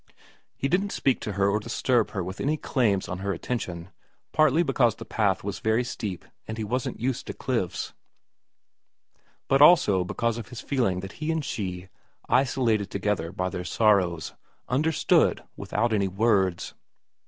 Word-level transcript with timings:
He 0.57 0.67
didn't 0.67 0.91
speak 0.91 1.19
to 1.19 1.33
her 1.33 1.47
or 1.47 1.59
disturb 1.59 2.09
her 2.09 2.23
with 2.23 2.41
any 2.41 2.57
claims 2.57 3.07
on 3.07 3.19
her 3.19 3.33
attention, 3.33 3.91
partly 4.31 4.63
because 4.63 4.95
the 4.95 5.05
path 5.05 5.43
was 5.43 5.59
very 5.59 5.83
steep 5.83 6.25
and 6.47 6.57
he 6.57 6.63
wasn't 6.63 6.99
used 6.99 7.27
to 7.27 7.35
cliffs, 7.35 7.93
but 9.47 9.61
also 9.61 10.03
because 10.03 10.39
of 10.39 10.47
his 10.47 10.59
feeling 10.59 11.01
that 11.01 11.11
he 11.21 11.31
and 11.31 11.45
she, 11.45 11.87
isolated 12.27 12.89
together 12.89 13.31
by 13.31 13.47
their 13.49 13.63
sorrows, 13.63 14.33
understood 14.67 15.43
without 15.55 15.93
any 15.93 16.07
words. 16.07 16.73